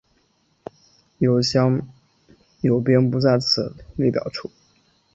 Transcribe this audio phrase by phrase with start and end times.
[1.19, 1.87] 信箱
[2.61, 4.49] 邮编不在此表列出。